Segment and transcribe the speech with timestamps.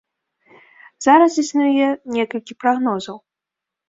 [1.05, 3.21] Зараз існуе некалькі прагнозаў.